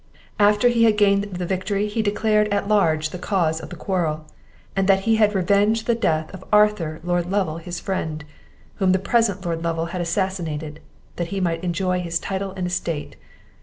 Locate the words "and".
4.75-4.87, 12.57-12.65